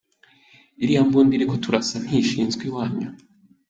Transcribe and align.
Iriya 0.83 1.01
mbunda 1.07 1.31
iri 1.35 1.45
kuturasa 1.51 1.95
ntishinze 2.05 2.57
iwanyu? 2.67 3.07